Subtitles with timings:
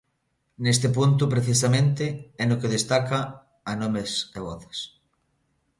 [0.63, 2.05] Neste punto, precisamente,
[2.41, 3.19] é no que destaca
[3.69, 4.79] a Nomes e Voces.